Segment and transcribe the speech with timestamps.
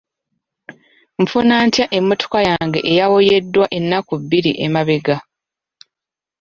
[1.23, 5.17] Nfuna ntya emmotoka yange eyaboyeddwa ennaku bbiri emabega?